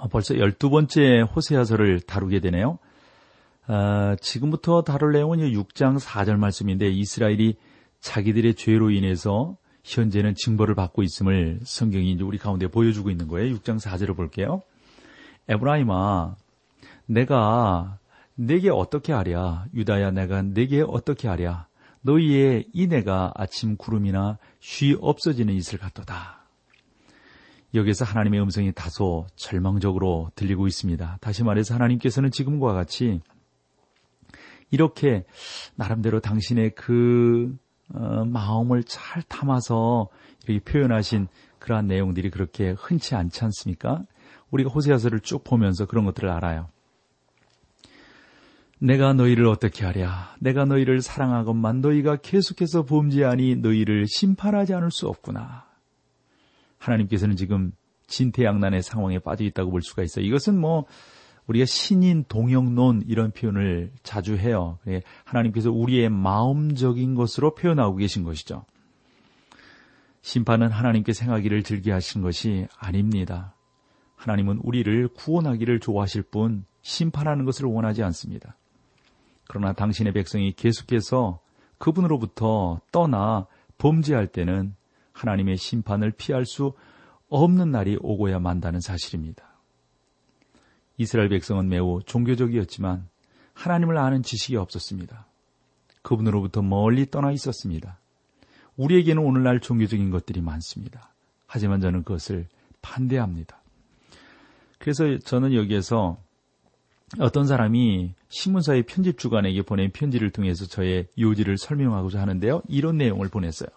[0.00, 2.78] 어, 벌써 12번째 호세아서를 다루게 되네요.
[3.66, 7.56] 아, 지금부터 다룰 내용은 6장 4절 말씀인데 이스라엘이
[8.00, 13.54] 자기들의 죄로 인해서 현재는 징벌을 받고 있음을 성경이 이제 우리 가운데 보여주고 있는 거예요.
[13.56, 14.62] 6장 4절을 볼게요.
[15.48, 16.36] 에브라임아,
[17.06, 17.98] 내가
[18.34, 19.66] 내게 어떻게 하랴?
[19.74, 21.66] 유다야, 내가 내게 어떻게 하랴?
[22.02, 26.39] 너희의 이내가 아침 구름이나 쉬 없어지는 이슬 같도다.
[27.74, 31.18] 여기서 하나님의 음성이 다소 절망적으로 들리고 있습니다.
[31.20, 33.20] 다시 말해서 하나님께서는 지금과 같이
[34.70, 35.24] 이렇게
[35.76, 37.56] 나름대로 당신의 그
[37.92, 40.08] 어, 마음을 잘 담아서
[40.46, 44.02] 이렇게 표현하신 그러한 내용들이 그렇게 흔치 않지 않습니까?
[44.50, 46.68] 우리가 호세아서를 쭉 보면서 그런 것들을 알아요.
[48.78, 50.34] 내가 너희를 어떻게 하랴?
[50.40, 55.69] 내가 너희를 사랑하건만 너희가 계속해서 범죄하니 너희를 심판하지 않을 수 없구나.
[56.80, 57.72] 하나님께서는 지금
[58.08, 60.24] 진퇴양난의 상황에 빠져 있다고 볼 수가 있어요.
[60.24, 60.86] 이것은 뭐
[61.46, 64.78] 우리가 신인 동영론 이런 표현을 자주 해요.
[64.88, 68.64] 예, 하나님께서 우리의 마음적인 것으로 표현하고 계신 것이죠.
[70.22, 73.54] 심판은 하나님께 생하기를 즐겨 하신 것이 아닙니다.
[74.16, 78.56] 하나님은 우리를 구원하기를 좋아하실 뿐 심판하는 것을 원하지 않습니다.
[79.48, 81.40] 그러나 당신의 백성이 계속해서
[81.78, 83.46] 그분으로부터 떠나
[83.78, 84.74] 범죄할 때는
[85.20, 86.72] 하나님의 심판을 피할 수
[87.28, 89.44] 없는 날이 오고야 만다는 사실입니다.
[90.96, 93.08] 이스라엘 백성은 매우 종교적이었지만
[93.54, 95.26] 하나님을 아는 지식이 없었습니다.
[96.02, 97.98] 그분으로부터 멀리 떠나 있었습니다.
[98.76, 101.12] 우리에게는 오늘날 종교적인 것들이 많습니다.
[101.46, 102.46] 하지만 저는 그것을
[102.80, 103.60] 반대합니다.
[104.78, 106.16] 그래서 저는 여기에서
[107.18, 112.62] 어떤 사람이 신문사의 편집주간에게 보낸 편지를 통해서 저의 요지를 설명하고자 하는데요.
[112.68, 113.68] 이런 내용을 보냈어요.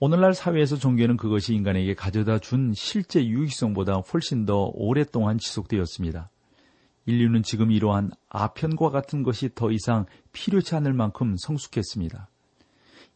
[0.00, 6.30] 오늘날 사회에서 종교는 그것이 인간에게 가져다 준 실제 유익성보다 훨씬 더 오랫동안 지속되었습니다.
[7.06, 12.28] 인류는 지금 이러한 아편과 같은 것이 더 이상 필요치 않을 만큼 성숙했습니다.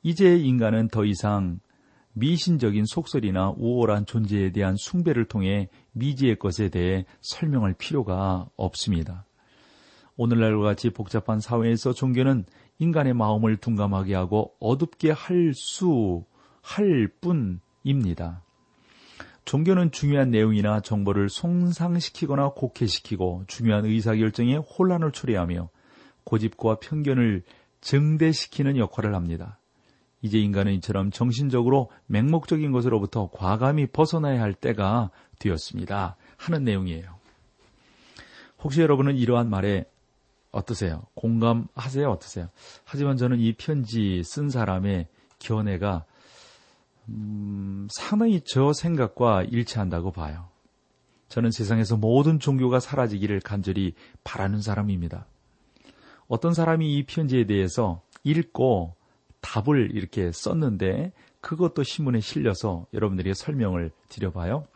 [0.03, 1.61] 이제 인간은 더 이상
[2.15, 9.25] 미신적인 속설이나 우월한 존재에 대한 숭배를 통해 미지의 것에 대해 설명할 필요가 없습니다.
[10.17, 12.45] 오늘날과 같이 복잡한 사회에서 종교는
[12.81, 16.25] 인간의 마음을 둔감하게 하고 어둡게 할 수
[16.63, 18.43] 할 뿐입니다.
[19.45, 25.69] 종교는 중요한 내용이나 정보를 송상시키거나 곡해시키고 중요한 의사결정에 혼란을 초래하며
[26.25, 27.43] 고집과 편견을
[27.81, 29.59] 증대시키는 역할을 합니다.
[30.23, 36.17] 이제 인간은 이처럼 정신적으로 맹목적인 것으로부터 과감히 벗어나야 할 때가 되었습니다.
[36.37, 37.23] 하는 내용이에요.
[38.63, 39.85] 혹시 여러분은 이러한 말에
[40.53, 41.03] 어떠세요?
[41.15, 42.09] 공감하세요?
[42.09, 42.49] 어떠세요?
[42.85, 45.09] 하지만 저는 이 편지 쓴 사람의
[45.41, 46.05] 견해가
[47.09, 50.49] 음, 상당히 저 생각과 일치한다고 봐요.
[51.29, 55.27] 저는 세상에서 모든 종교가 사라지기를 간절히 바라는 사람입니다.
[56.29, 58.95] 어떤 사람이 이 편지에 대해서 읽고
[59.41, 64.67] 답을 이렇게 썼는데 그것도 신문에 실려서 여러분들에게 설명을 드려봐요.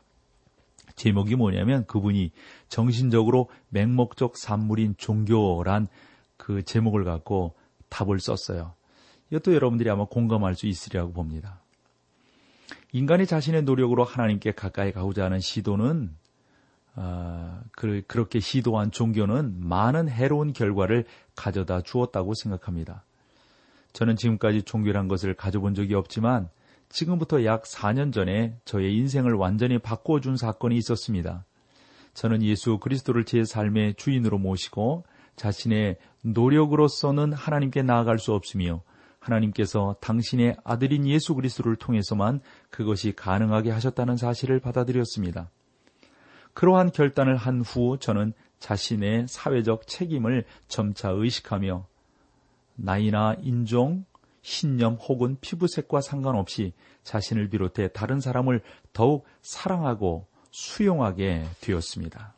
[0.97, 2.33] 제목이 뭐냐면 그분이
[2.69, 5.89] 정신적으로 맹목적 산물인 종교란
[6.37, 7.55] 그 제목을 갖고
[7.89, 8.75] 답을 썼어요.
[9.31, 11.61] 이것도 여러분들이 아마 공감할 수 있으리라고 봅니다.
[12.97, 16.17] 인간이 자신의 노력으로 하나님께 가까이 가고자 하는 시도는
[16.95, 23.05] 어, 그, 그렇게 시도한 종교는 많은 해로운 결과를 가져다 주었다고 생각합니다.
[23.93, 26.49] 저는 지금까지 종교란 것을 가져본 적이 없지만
[26.89, 31.45] 지금부터 약 4년 전에 저의 인생을 완전히 바꿔준 사건이 있었습니다.
[32.15, 35.05] 저는 예수 그리스도를 제 삶의 주인으로 모시고
[35.37, 38.81] 자신의 노력으로서는 하나님께 나아갈 수 없으며
[39.27, 42.41] 하나님께서 당신의 아들인 예수 그리스도를 통해서만
[42.71, 45.51] 그것이 가능하게 하셨다는 사실을 받아들였습니다.
[46.55, 51.87] 그러한 결단을 한 후 저는 자신의 사회적 책임을 점차 의식하며
[52.77, 54.05] 나이나 인종,
[54.43, 58.63] 신념 혹은 피부색과 상관없이 자신을 비롯해 다른 사람을
[58.93, 62.33] 더욱 사랑하고 수용하게 되었습니다.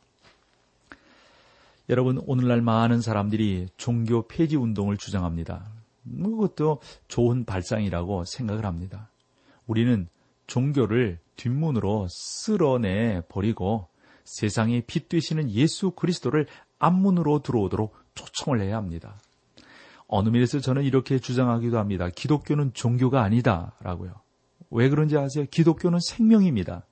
[1.91, 5.65] 여러분, 오늘날 많은 사람들이 종교 폐지 운동을 주장합니다.
[6.05, 9.11] 그것도 좋은 발상이라고 생각을 합니다.
[9.67, 10.09] 우리는
[10.47, 13.89] 종교를 뒷문으로 쓸어내 버리고
[14.25, 16.47] 세상의 빛 되시는 예수 그리스도를
[16.79, 19.21] 앞문으로 들어오도록 초청을 해야 합니다.
[20.07, 22.09] 어느 면에서 저는 이렇게 주장하기도 합니다.
[22.09, 24.15] 기독교는 종교가 아니다라고요.
[24.71, 25.45] 왜 그런지 아세요?
[25.51, 26.85] 기독교는 생명입니다.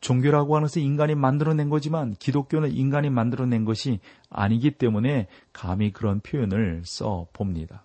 [0.00, 4.00] 종교라고 하는 것은 인간이 만들어낸 거지만 기독교는 인간이 만들어낸 것이
[4.30, 7.84] 아니기 때문에 감히 그런 표현을 써 봅니다.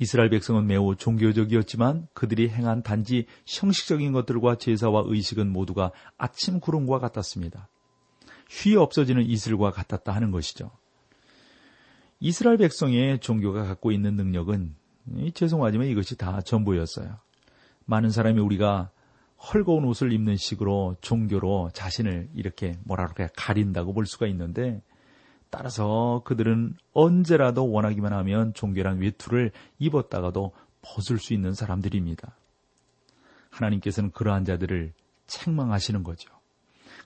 [0.00, 7.68] 이스라엘 백성은 매우 종교적이었지만 그들이 행한 단지 형식적인 것들과 제사와 의식은 모두가 아침 구름과 같았습니다.
[8.48, 10.70] 휘 없어지는 이슬과 같았다 하는 것이죠.
[12.18, 14.74] 이스라엘 백성의 종교가 갖고 있는 능력은
[15.34, 17.18] 죄송하지만 이것이 다 전부였어요.
[17.84, 18.90] 많은 사람이 우리가
[19.52, 24.80] 헐거운 옷을 입는 식으로 종교로 자신을 이렇게 뭐라 그럴까 가린다고 볼 수가 있는데
[25.50, 30.52] 따라서 그들은 언제라도 원하기만 하면 종교란 외투를 입었다가도
[30.82, 32.34] 벗을 수 있는 사람들입니다.
[33.50, 34.92] 하나님께서는 그러한 자들을
[35.26, 36.30] 책망하시는 거죠.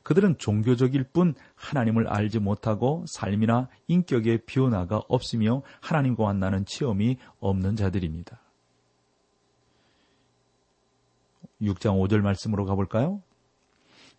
[0.02, 8.38] 그들은 종교적일 뿐 하나님을 알지 못하고 삶이나 인격의 변화가 없으며 하나님과 만나는 체험이 없는 자들입니다.
[11.62, 13.23] 6장 5절 말씀으로 가볼까요?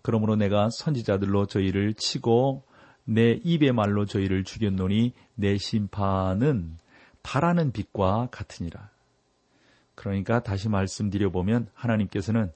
[0.01, 2.63] 그러므로 내가 선지자들로 저희를 치고
[3.05, 6.77] 내 입의 말로 저희를 죽였노니 내 심판은
[7.23, 8.89] 바라는 빛과 같으니라.
[9.95, 12.51] 그러니까 다시 말씀드려 보면 하나님께서는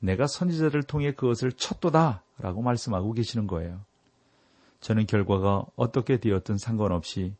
[0.00, 3.80] 내가 선지자를 통해 그것을 쳤도다 라고 말씀하고 계시는 거예요.
[4.80, 7.34] 저는 결과가 어떻게 되었든 상관없이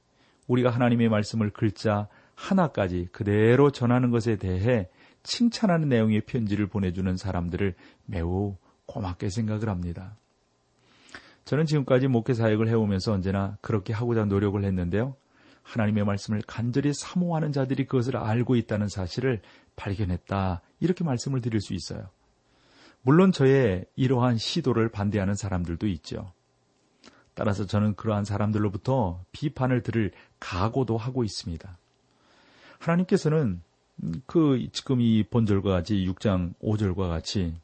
[0.46, 4.88] 우리가 하나님의 말씀을 글자 하나까지 그대로 전하는 것에 대해
[5.24, 7.74] 칭찬하는 내용의 편지를 보내주는 사람들을
[8.06, 8.56] 매우
[8.86, 10.16] 고맙게 생각을 합니다.
[11.44, 15.16] 저는 지금까지 목회 사역을 해오면서 언제나 그렇게 하고자 노력을 했는데요.
[15.62, 19.40] 하나님의 말씀을 간절히 사모하는 자들이 그것을 알고 있다는 사실을
[19.76, 20.60] 발견했다.
[20.80, 22.08] 이렇게 말씀을 드릴 수 있어요.
[23.02, 26.32] 물론 저의 이러한 시도를 반대하는 사람들도 있죠.
[27.34, 31.78] 따라서 저는 그러한 사람들로부터 비판을 들을 각오도 하고 있습니다.
[32.78, 33.62] 하나님께서는
[34.26, 37.54] 그 지금 이 본절과 같이 6장 5절과 같이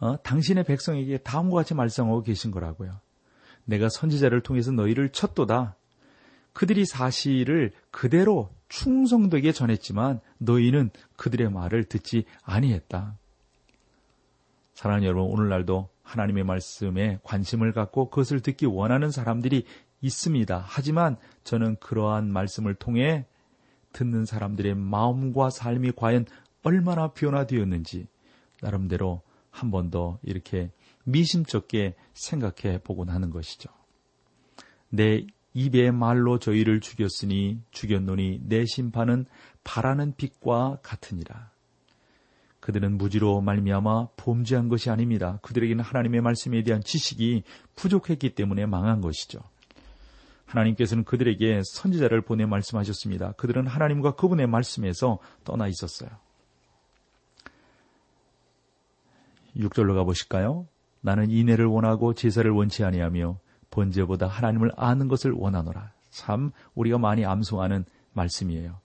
[0.00, 3.00] 어, 당신의 백성에게 다음과 같이 말씀하고 계신 거라고요.
[3.64, 5.76] 내가 선지자를 통해서 너희를 쳤도다.
[6.52, 13.16] 그들이 사실을 그대로 충성되게 전했지만 너희는 그들의 말을 듣지 아니했다.
[14.74, 19.64] 사랑하는 여러분, 오늘날도 하나님의 말씀에 관심을 갖고 그것을 듣기 원하는 사람들이
[20.00, 20.64] 있습니다.
[20.66, 23.26] 하지만 저는 그러한 말씀을 통해
[23.92, 26.24] 듣는 사람들의 마음과 삶이 과연
[26.62, 28.06] 얼마나 변화되었는지
[28.62, 30.70] 나름대로 한 번 더 이렇게
[31.04, 33.70] 미심쩍게 생각해 보곤 하는 것이죠.
[34.88, 39.26] 내 입의 말로 저희를 죽였으니 죽였노니 내 심판은
[39.64, 41.50] 바라는 빛과 같으니라.
[42.60, 45.38] 그들은 무지로 말미암아 범죄한 것이 아닙니다.
[45.42, 47.42] 그들에게는 하나님의 말씀에 대한 지식이
[47.74, 49.40] 부족했기 때문에 망한 것이죠.
[50.44, 53.32] 하나님께서는 그들에게 선지자를 보내 말씀하셨습니다.
[53.32, 56.10] 그들은 하나님과 그분의 말씀에서 떠나 있었어요.
[59.60, 60.66] 6절로 가보실까요?
[61.00, 63.38] 나는 인애를 원하고 제사를 원치 아니하며
[63.70, 65.92] 번제보다 하나님을 아는 것을 원하노라.
[66.10, 68.80] 참 우리가 많이 암송하는 말씀이에요.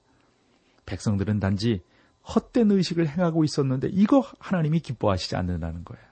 [0.86, 1.82] 백성들은 단지
[2.28, 6.04] 헛된 의식을 행하고 있었는데 이거 하나님이 기뻐하시지 않는다는 거예요.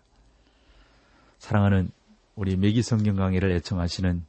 [1.39, 1.91] 사랑하는
[2.35, 4.25] 우리 매기 성경 강의를 애청하시는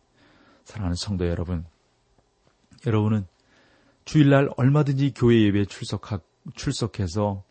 [0.64, 1.64] 사랑하는 성도 여러분,
[2.86, 3.26] 여러분은
[4.04, 6.20] 주일날 얼마든지 교회 예배에 출석하,
[6.54, 7.44] 출석해서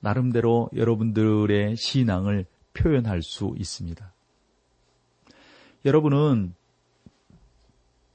[0.00, 4.12] 나름대로 여러분들의 신앙을 표현할 수 있습니다.
[5.84, 6.54] 여러분은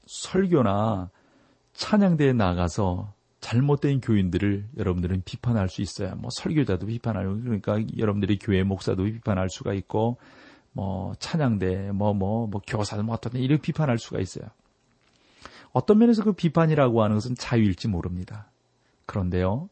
[0.06, 1.10] 설교나
[1.72, 6.14] 찬양대에 나가서 잘못된 교인들을 여러분들은 비판할 수 있어요.
[6.16, 10.18] 뭐 설교자도 비판하고 그러니까 여러분들이 교회 목사도 비판할 수가 있고
[10.72, 14.46] 뭐 찬양대 뭐뭐뭐 교사도 뭐 어떤 이렇게 비판할 수가 있어요.
[15.72, 18.50] 어떤 면에서 그 비판이라고 하는 것은 자유일지 모릅니다.
[19.06, 19.68] 그런데요.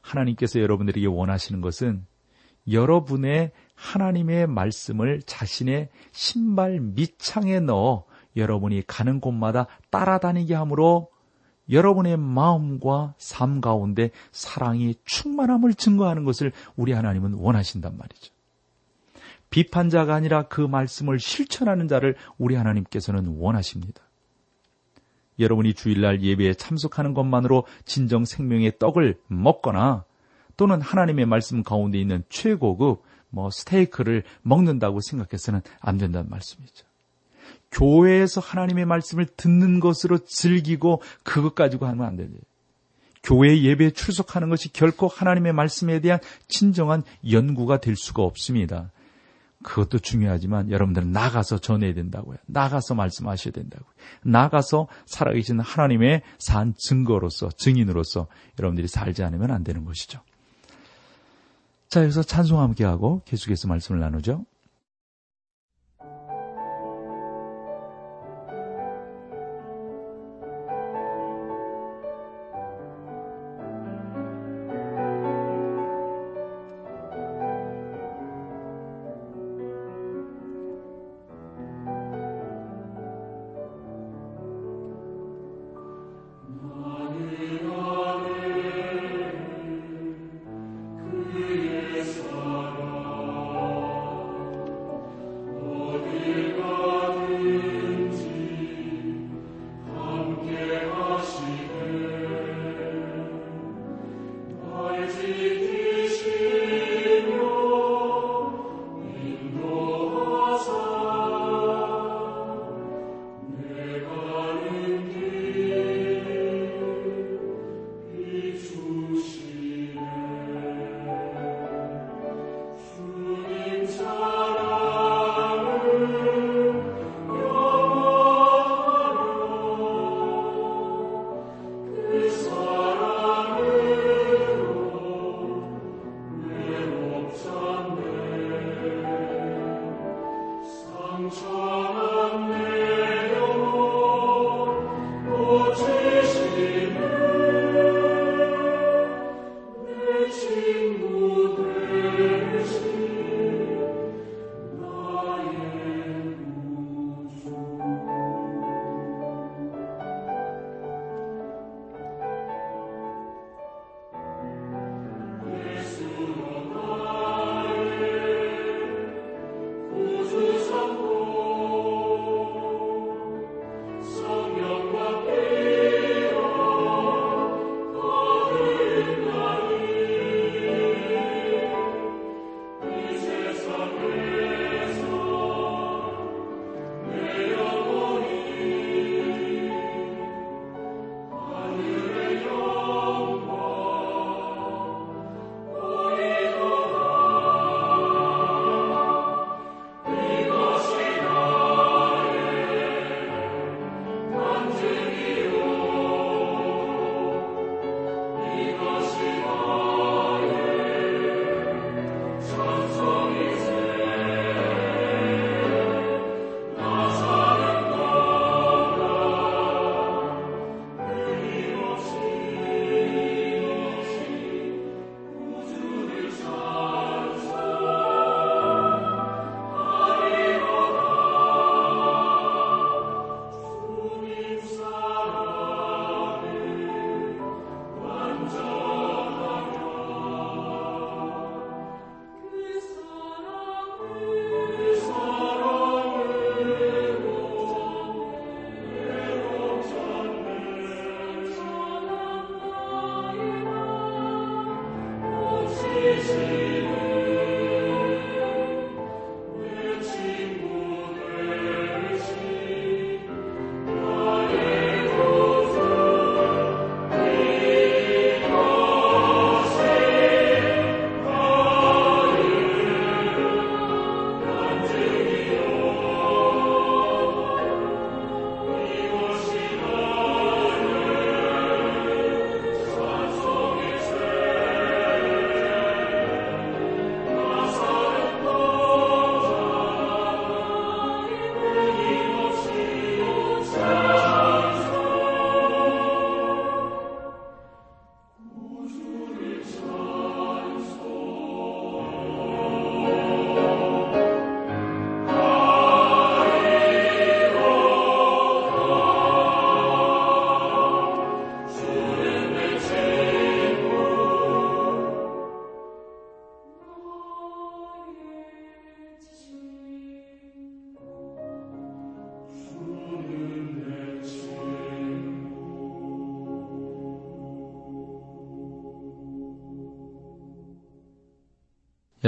[0.00, 2.06] 하나님께서 여러분들에게 원하시는 것은
[2.70, 8.04] 여러분의 하나님의 말씀을 자신의 신발 밑창에 넣어
[8.36, 11.10] 여러분이 가는 곳마다 따라다니게 함으로
[11.70, 18.32] 여러분의 마음과 삶 가운데 사랑이 충만함을 증거하는 것을 우리 하나님은 원하신단 말이죠.
[19.50, 24.02] 비판자가 아니라 그 말씀을 실천하는 자를 우리 하나님께서는 원하십니다.
[25.38, 30.04] 여러분이 주일날 예배에 참석하는 것만으로 진정 생명의 떡을 먹거나
[30.56, 36.86] 또는 하나님의 말씀 가운데 있는 최고급 뭐 스테이크를 먹는다고 생각해서는 안 된다는 말씀이죠.
[37.70, 42.32] 교회에서 하나님의 말씀을 듣는 것으로 즐기고 그것 가지고 하면 안 되지.
[43.22, 48.90] 교회 예배에 출석하는 것이 결코 하나님의 말씀에 대한 진정한 연구가 될 수가 없습니다.
[49.62, 52.36] 그것도 중요하지만 여러분들은 나가서 전해야 된다고요.
[52.46, 53.90] 나가서 말씀하셔야 된다고요.
[54.22, 60.20] 나가서 살아계신 하나님의 산 증거로서, 증인으로서 여러분들이 살지 않으면 안 되는 것이죠.
[61.88, 64.44] 자, 여기서 찬송 함께 하고 계속해서 말씀을 나누죠.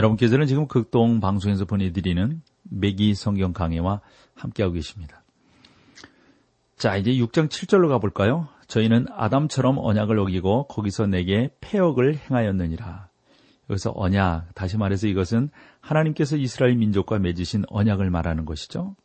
[0.00, 4.00] 여러분께서는 지금 극동 방송에서 보내드리는 매기 성경 강해와
[4.35, 5.23] 함께하고 계십니다.
[6.76, 8.49] 자, 이제 6장 7절로 가볼까요?
[8.66, 13.09] 저희는 아담처럼 언약을 어기고 거기서 내게 폐역을 행하였느니라.
[13.69, 18.97] 여기서 언약, 다시 말해서 이것은 하나님께서 이스라엘 민족과 맺으신 언약을 말하는 것이죠.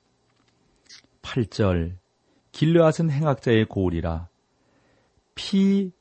[1.21, 1.95] 8절
[2.53, 4.29] 길르앗은 행악자의 고울이라
[5.35, 5.91] 피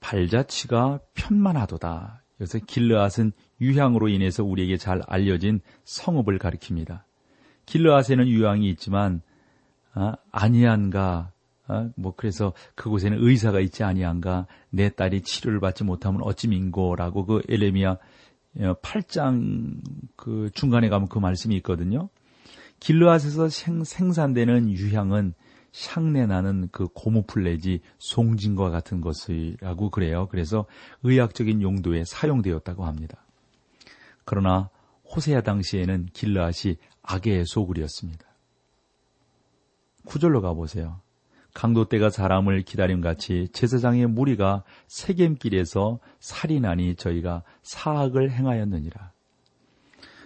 [0.00, 2.21] 발자취가 편만하도다.
[2.42, 7.02] 여기서 길르앗은 유향으로 인해서 우리에게 잘 알려진 성읍을 가리킵니다.
[7.66, 9.22] 길르앗에는 유향이 있지만
[9.94, 11.32] 아, 아니한가
[11.68, 17.42] 아, 뭐 그래서 그곳에는 의사가 있지 아니한가 내 딸이 치료를 받지 못하면 어찌 민고라고 그
[17.48, 17.98] 엘레미야
[18.58, 19.80] 8장 어,
[20.16, 22.08] 그 중간에 가면 그 말씀이 있거든요.
[22.80, 25.34] 길르앗에서 생, 생산되는 유향은
[25.88, 30.28] 향내 나는 그 고무플레지 송진과 같은 것이라고 그래요.
[30.30, 30.66] 그래서
[31.02, 33.24] 의학적인 용도에 사용되었다고 합니다.
[34.24, 34.70] 그러나
[35.14, 38.24] 호세아 당시에는 길르앗이 악의 소굴이었습니다.
[40.04, 41.00] 구절로 가보세요.
[41.54, 49.12] 강도 때가 사람을 기다림 같이 제사장의 무리가 세겜길에서 살인하니 저희가 사악을 행하였느니라.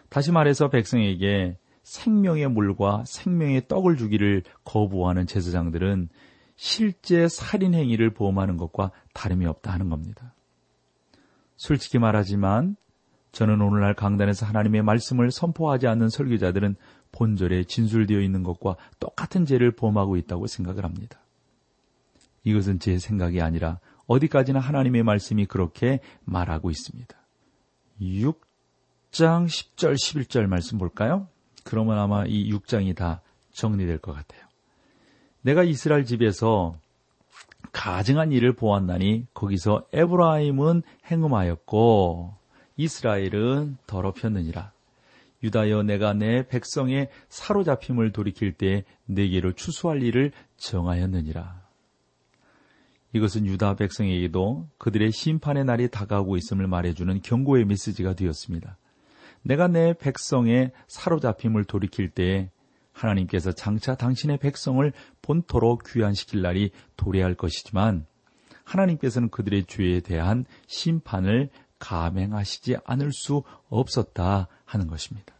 [0.08, 6.08] 다시 말해서 백성에게 생명의 물과 생명의 떡을 주기를 거부하는 제사장들은
[6.56, 10.34] 실제 살인 행위를 보험하는 것과 다름이 없다 하는 겁니다.
[11.56, 12.74] 솔직히 말하지만
[13.30, 16.74] 저는 오늘날 강단에서 하나님의 말씀을 선포하지 않는 설교자들은
[17.12, 21.20] 본절에 진술되어 있는 것과 똑같은 죄를 범하고 있다고 생각을 합니다.
[22.42, 23.78] 이것은 제 생각이 아니라
[24.08, 27.16] 어디까지나 하나님의 말씀이 그렇게 말하고 있습니다.
[28.00, 31.28] 6장 10절 11절 말씀 볼까요?
[31.66, 33.20] 그러면 아마 이 6장이 다
[33.52, 34.40] 정리될 것 같아요.
[35.42, 36.78] 내가 이스라엘 집에서
[37.72, 42.34] 가증한 일을 보았나니 거기서 에브라임은 행음하였고
[42.76, 44.72] 이스라엘은 더럽혔느니라.
[45.42, 51.66] 유다여 내가 내 백성의 사로잡힘을 돌이킬 때 내게로 추수할 일을 정하였느니라.
[53.12, 58.76] 이것은 유다 백성에게도 그들의 심판의 날이 다가오고 있음을 말해주는 경고의 메시지가 되었습니다.
[59.46, 62.50] 내가 내 백성의 사로잡힘을 돌이킬 때에
[62.92, 68.06] 하나님께서 장차 당신의 백성을 본토로 귀환시킬 날이 도래할 것이지만
[68.64, 75.32] 하나님께서는 그들의 죄에 대한 심판을 감행하시지 않을 수 없었다 하는 것입니다.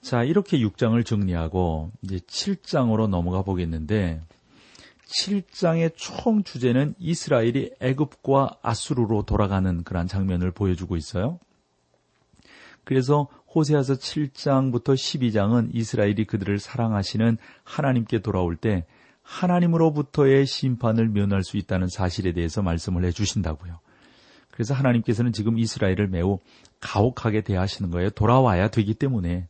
[0.00, 4.20] 자, 이렇게 6장을 정리하고 이제 7장으로 넘어가 보겠는데
[5.06, 11.38] 7장의 총 주제는 이스라엘이 애굽과 아수르로 돌아가는 그러한 장면을 보여주고 있어요.
[12.88, 18.86] 그래서 호세아서 7장부터 12장은 이스라엘이 그들을 사랑하시는 하나님께 돌아올 때
[19.20, 23.78] 하나님으로부터의 심판을 면할 수 있다는 사실에 대해서 말씀을 해 주신다고요.
[24.50, 26.38] 그래서 하나님께서는 지금 이스라엘을 매우
[26.80, 28.08] 가혹하게 대하시는 거예요.
[28.08, 29.48] 돌아와야 되기 때문에.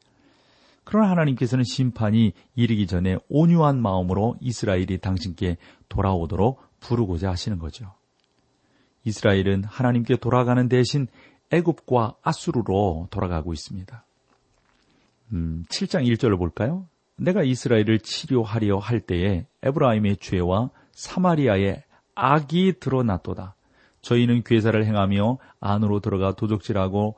[0.82, 7.92] 그러나 하나님께서는 심판이 이르기 전에 온유한 마음으로 이스라엘이 당신께 돌아오도록 부르고자 하시는 거죠.
[9.04, 11.06] 이스라엘은 하나님께 돌아가는 대신
[11.50, 14.04] 애굽과 아수르로 돌아가고 있습니다.
[15.32, 16.86] 음, 7장 1절을 볼까요?
[17.16, 21.82] 내가 이스라엘을 치료하려 할 때에 에브라임의 죄와 사마리아의
[22.14, 23.54] 악이 드러났도다.
[24.02, 27.16] 저희는 괴사를 행하며 안으로 들어가 도적질하고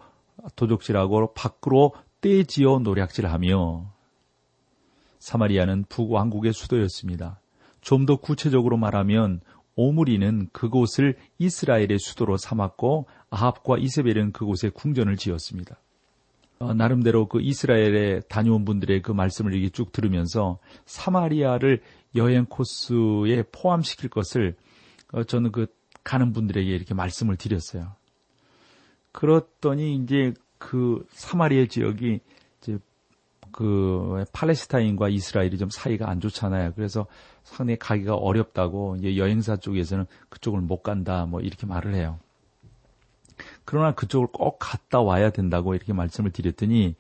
[0.56, 3.92] 도적질하고 밖으로 떼지어 노략질하며
[5.18, 7.40] 사마리아는 북왕국의 수도였습니다.
[7.80, 9.40] 좀 더 구체적으로 말하면
[9.76, 15.78] 오므리는 그곳을 이스라엘의 수도로 삼았고 아합과 이세벨은 그곳에 궁전을 지었습니다.
[16.59, 21.80] 어, 나름대로 그 이스라엘에 다녀온 분들의 그 말씀을 이렇게 쭉 들으면서 사마리아를
[22.16, 24.56] 여행 코스에 포함시킬 것을
[25.12, 25.66] 어, 저는 그
[26.04, 27.92] 가는 분들에게 이렇게 말씀을 드렸어요.
[29.12, 32.20] 그렇더니 이제 그 사마리아 지역이
[33.52, 36.72] 그 팔레스타인과 이스라엘이 좀 사이가 안 좋잖아요.
[36.74, 37.06] 그래서
[37.44, 42.18] 상당히 가기가 어렵다고 이제 여행사 쪽에서는 그쪽을 못 간다 뭐 이렇게 말을 해요.
[43.64, 46.94] 그러나 그쪽을 꼭 갔다 와야 된다고 이렇게 말씀을 드렸더니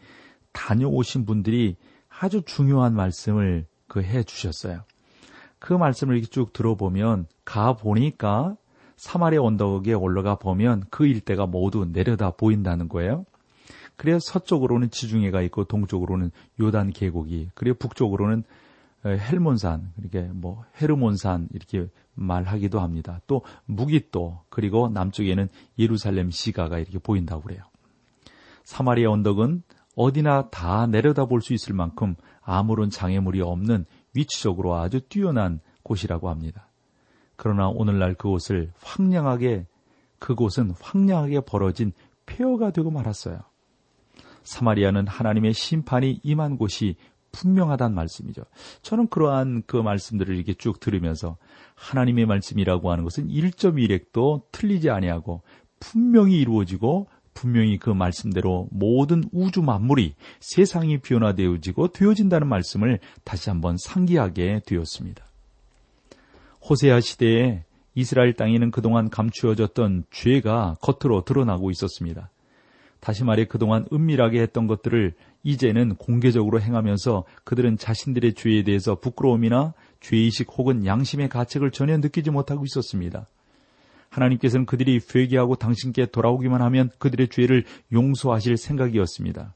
[0.52, 1.76] 다녀오신 분들이
[2.08, 4.84] 아주 중요한 말씀을 그 해 주셨어요.
[5.58, 8.56] 그 말씀을 이렇게 쭉 들어보면 가 보니까
[8.96, 13.24] 사마리아 언덕에 올라가 보면 그 일대가 모두 내려다 보인다는 거예요.
[14.00, 18.44] 그래서 서쪽으로는 지중해가 있고 동쪽으로는 요단 계곡이 그리고 북쪽으로는
[19.04, 23.20] 헬몬산 이렇게 뭐 헤르몬산 이렇게 말하기도 합니다.
[23.26, 27.60] 또 무기또 그리고 남쪽에는 예루살렘 시가가 이렇게 보인다고 그래요.
[28.64, 29.64] 사마리아 언덕은
[29.96, 33.84] 어디나 다 내려다 볼 수 있을 만큼 아무런 장애물이 없는
[34.14, 36.68] 위치적으로 아주 뛰어난 곳이라고 합니다.
[37.36, 39.66] 그러나 오늘날 그곳을 황량하게
[40.18, 41.92] 그곳은 황량하게 벌어진
[42.24, 43.49] 폐허가 되고 말았어요.
[44.42, 46.96] 사마리아는 하나님의 심판이 임한 곳이
[47.32, 48.42] 분명하단 말씀이죠.
[48.82, 51.36] 저는 그러한 그 말씀들을 이렇게 쭉 들으면서
[51.74, 55.42] 하나님의 말씀이라고 하는 것은 1.1핵도 틀리지 아니하고
[55.78, 64.62] 분명히 이루어지고 분명히 그 말씀대로 모든 우주 만물이 세상이 변화되어지고 되어진다는 말씀을 다시 한번 상기하게
[64.66, 65.24] 되었습니다.
[66.68, 72.30] 호세아 시대에 이스라엘 땅에는 그동안 감추어졌던 죄가 겉으로 드러나고 있었습니다.
[73.00, 80.48] 다시 말해 그동안 은밀하게 했던 것들을 이제는 공개적으로 행하면서 그들은 자신들의 죄에 대해서 부끄러움이나 죄의식
[80.56, 83.26] 혹은 양심의 가책을 전혀 느끼지 못하고 있었습니다.
[84.10, 89.54] 하나님께서는 그들이 회개하고 당신께 돌아오기만 하면 그들의 죄를 용서하실 생각이었습니다.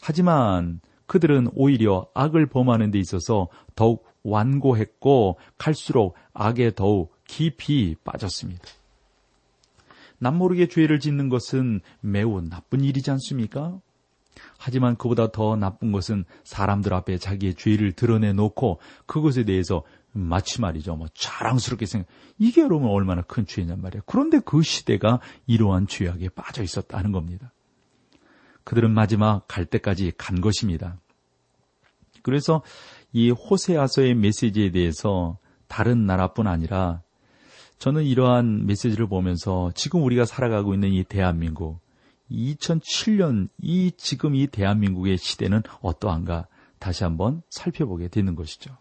[0.00, 8.62] 하지만 그들은 오히려 악을 범하는 데 있어서 더욱 완고했고 갈수록 악에 더욱 깊이 빠졌습니다.
[10.18, 13.80] 남모르게 죄를 짓는 것은 매우 나쁜 일이지 않습니까?
[14.56, 20.96] 하지만 그보다 더 나쁜 것은 사람들 앞에 자기의 죄를 드러내 놓고 그것에 대해서 마치 말이죠.
[20.96, 22.08] 뭐 자랑스럽게 생각.
[22.38, 24.02] 이게 여러분 얼마나 큰 죄냔 말이에요.
[24.06, 27.52] 그런데 그 시대가 이러한 죄악에 빠져 있었다는 겁니다.
[28.64, 31.00] 그들은 마지막 갈 때까지 간 것입니다.
[32.22, 32.62] 그래서
[33.12, 37.02] 이 호세아서의 메시지에 대해서 다른 나라뿐 아니라
[37.78, 41.78] 저는 이러한 메시지를 보면서 지금 우리가 살아가고 있는 이 대한민국,
[42.30, 46.46] 2007년 이 지금 이 대한민국의 시대는 어떠한가
[46.78, 48.76] 다시 한번 살펴보게 되는 것이죠.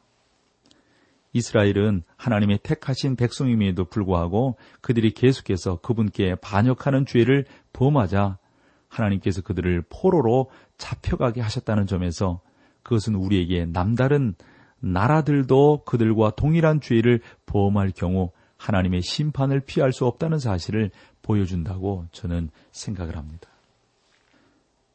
[1.34, 8.40] 이스라엘은 하나님의 택하신 백성임에도 불구하고 그들이 계속해서 그분께 반역하는 죄를 범하자
[8.88, 12.42] 하나님께서 그들을 포로로 잡혀가게 하셨다는 점에서
[12.82, 14.34] 그것은 우리에게 남다른
[14.80, 20.91] 나라들도 그들과 동일한 죄를 범할 경우 하나님의 심판을 피할 수 없다는 사실을
[21.22, 23.50] 보여준다고 저는 생각을 합니다.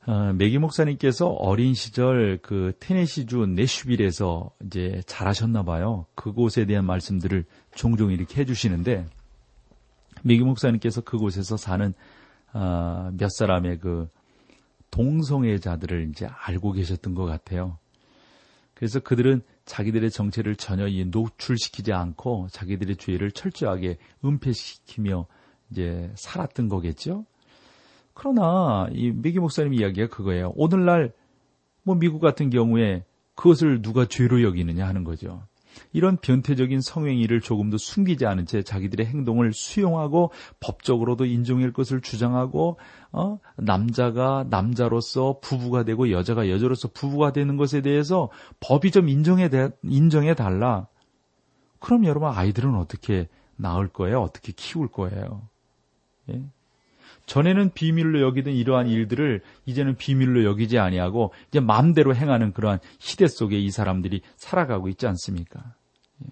[0.05, 6.07] 어, 메기 목사님께서 어린 시절 그 테네시주 내슈빌에서 이제 자라셨나 봐요.
[6.17, 7.45] 그곳에 대한 말씀들을
[7.77, 9.07] 종종 이렇게 해주시는데
[10.23, 11.95] 메기 목사님께서 그곳에서 사는
[12.53, 14.09] 어, 몇 사람의 그
[14.91, 17.79] 동성애자들을 이제 알고 계셨던 것 같아요.
[18.75, 25.27] 그래서 그들은 자기들의 정체를 전혀 노출시키지 않고 자기들의 죄를 철저하게 은폐시키며
[25.71, 27.25] 이제 살았던 거겠죠.
[28.15, 30.53] 그러나 이 미기 목사님 이야기가 그거예요.
[30.57, 31.13] 오늘날
[31.83, 35.47] 뭐 미국 같은 경우에 그것을 누가 죄로 여기느냐 하는 거죠.
[35.93, 40.31] 이런 변태적인 성행위를 조금도 숨기지 않은 채 자기들의 행동을 수용하고
[40.61, 42.79] 법적으로도 인정할 것을 주장하고
[43.13, 43.39] 어?
[43.57, 48.31] 남자가 남자로서 부부가 되고 여자가 여자로서 부부가 되는 것에 대해서
[48.61, 49.49] 법이 좀 인정해
[49.83, 50.87] 인정해 달라.
[51.79, 54.23] 그럼 여러분 아이들은 어떻게 낳을 거예요?
[54.23, 55.43] 어떻게 키울 거예요?
[56.31, 56.43] 예?
[57.27, 63.59] 전에는 비밀로 여기던 이러한 일들을 이제는 비밀로 여기지 아니하고 이제 마음대로 행하는 그러한 시대 속에
[63.59, 65.75] 이 사람들이 살아가고 있지 않습니까?
[66.25, 66.29] 예.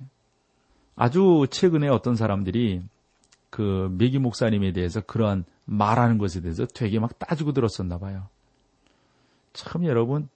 [0.97, 2.83] 아주 최근에 어떤 사람들이
[3.51, 8.29] 그 맥기 목사님에 대해서 그러한 말하는 것에 대해서 되게 막 따지고 들었었나 봐요.
[9.53, 10.29] 참 여러분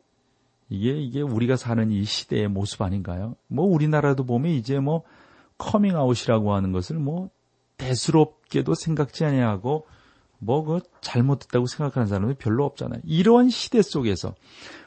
[0.69, 3.37] 이게 이게 우리가 사는 이 시대의 모습 아닌가요?
[3.47, 5.03] 뭐 우리나라도 보면 이제 뭐
[5.59, 7.31] 커밍아웃이라고 하는 것을 뭐
[7.77, 9.87] 대수롭게도 생각지 아니하고
[10.45, 13.01] 뭐 그 잘못됐다고 생각하는 사람이 별로 없잖아요.
[13.05, 14.35] 이러한 시대 속에서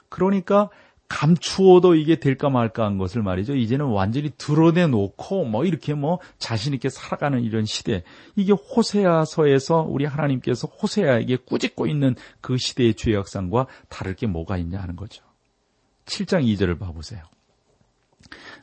[0.09, 0.69] 그러니까
[1.09, 3.55] 감추어도 이게 될까 말까 한 것을 말이죠.
[3.55, 8.03] 이제는 완전히 드러내놓고 뭐 이렇게 뭐 자신있게 살아가는 이런 시대.
[8.35, 14.95] 이게 호세아서에서 우리 하나님께서 호세아에게 꾸짖고 있는 그 시대의 죄악상과 다를 게 뭐가 있냐 하는
[14.95, 15.23] 거죠.
[16.05, 17.21] 7장 2절을 봐보세요.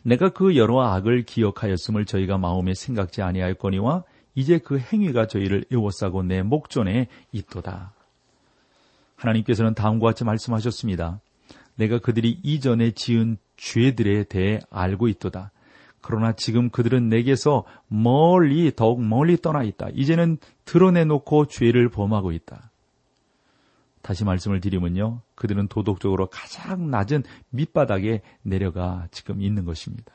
[0.05, 4.05] 내가 그 여러 악을 기억하였음을 저희가 마음에 생각지 아니하였거니와
[4.35, 7.93] 이제 그 행위가 저희를 애워싸고 내 목전에 있도다.
[9.17, 11.21] 하나님께서는 다음과 같이 말씀하셨습니다.
[11.77, 15.51] 내가 그들이 이전에 지은 죄들에 대해 알고 있도다.
[16.01, 19.89] 그러나 지금 그들은 내게서 멀리 더욱 멀리 떠나 있다.
[19.95, 22.71] 이제는 드러내놓고 죄를 범하고 있다.
[24.03, 25.23] 다시 말씀을 드리면요.
[25.35, 30.13] 그들은 도덕적으로 가장 낮은 밑바닥에 내려가 지금 있는 것입니다.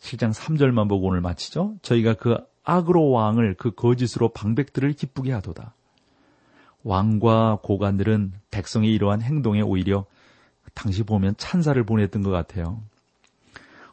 [0.00, 1.76] 7장 3절만 보고 오늘 마치죠.
[1.82, 5.74] 저희가 그 악으로 왕을 그 거짓으로 방백들을 기쁘게 하도다.
[6.82, 10.06] 왕과 고관들은 백성의 이러한 행동에 오히려
[10.74, 12.80] 당시 보면 찬사를 보냈던 것 같아요.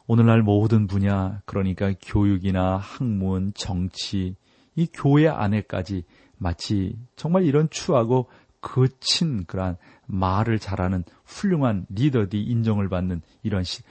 [0.06, 4.36] 오늘날 모든 분야, 그러니까 교육이나 학문, 정치,
[4.74, 6.04] 이 교회 안에까지
[6.38, 8.28] 마치 정말 이런 추하고
[8.60, 9.76] 거친 그러한
[10.06, 13.82] 말을 잘하는 훌륭한 리더들이 인정을 받는 이런 시.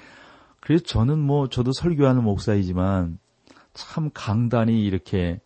[0.60, 3.20] 그래서 저는 뭐 저도 설교하는 목사이지만
[3.78, 5.40] 참 강단이 이렇게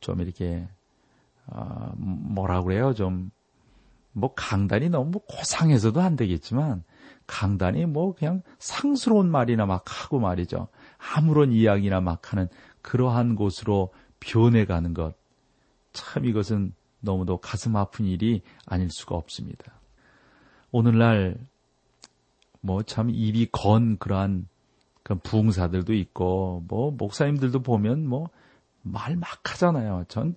[0.00, 0.66] 좀 이렇게
[1.46, 2.94] 어, 뭐라 그래요?
[2.94, 3.30] 좀
[4.14, 6.84] 뭐 강단이 너무 고상해서도 안 되겠지만
[7.26, 10.68] 강단이 뭐 그냥 상스러운 말이나 막 하고 말이죠.
[11.16, 12.48] 아무런 이야기나 막 하는
[12.80, 15.14] 그러한 곳으로 변해가는 것.
[15.92, 19.80] 참 이것은 너무도 가슴 아픈 일이 아닐 수가 없습니다.
[20.70, 21.36] 오늘날
[22.60, 24.48] 뭐 참 입이 건 그러한
[25.04, 28.30] 그런 부흥사들도 있고 뭐 목사님들도 보면 뭐
[28.84, 30.04] 말 막 하잖아요.
[30.08, 30.36] 전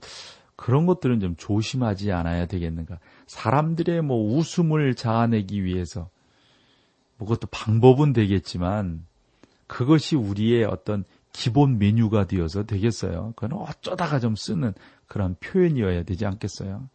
[0.55, 2.97] 그런 것들은 좀 조심하지 않아야 되겠는가.
[3.27, 6.09] 사람들의 뭐 웃음을 자아내기 위해서
[7.17, 9.05] 뭐 그것도 방법은 되겠지만
[9.67, 11.03] 그것이 우리의 어떤
[11.33, 13.33] 기본 메뉴가 되어서 되겠어요.
[13.35, 14.73] 그건 어쩌다가 좀 쓰는
[15.07, 16.89] 그런 표현이어야 되지 않겠어요?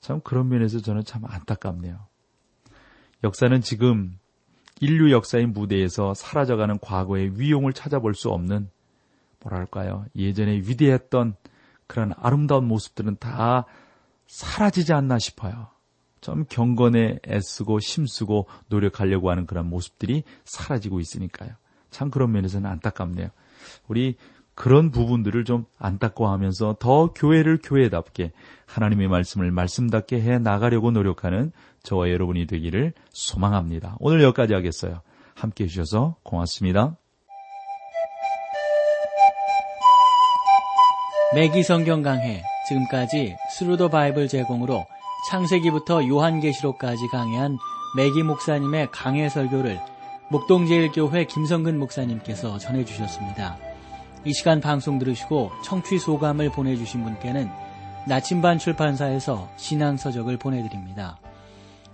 [0.00, 1.98] 참 그런 면에서 저는 참 안타깝네요.
[3.24, 4.18] 역사는 지금
[4.80, 8.70] 인류 역사의 무대에서 사라져가는 과거의 위용을 찾아볼 수 없는
[9.40, 11.36] 뭐랄까요 예전에 위대했던
[11.86, 13.64] 그런 아름다운 모습들은 다
[14.26, 15.68] 사라지지 않나 싶어요.
[16.20, 21.50] 좀 경건에 애쓰고 힘쓰고 노력하려고 하는 그런 모습들이 사라지고 있으니까요.
[21.90, 23.28] 참 그런 면에서는 안타깝네요.
[23.86, 24.16] 우리
[24.54, 28.32] 그런 부분들을 좀 안타까워하면서 더 교회를 교회답게
[28.66, 33.96] 하나님의 말씀을 말씀답게 해 나가려고 노력하는 저와 여러분이 되기를 소망합니다.
[34.00, 35.00] 오늘 여기까지 하겠어요.
[35.34, 36.96] 함께 해주셔서 고맙습니다.
[41.34, 44.86] 맥기 성경 강해 지금까지 Thru the Bible 제공으로
[45.30, 47.58] 창세기부터 요한계시록까지 강해한
[47.96, 49.78] 맥기 목사님의 강해 설교를
[50.30, 53.58] 목동제일교회 김성근 목사님께서 전해주셨습니다.
[54.24, 57.50] 이 시간 방송 들으시고 청취 소감을 보내주신 분께는
[58.06, 61.18] 나침반 출판사에서 신앙서적을 보내드립니다.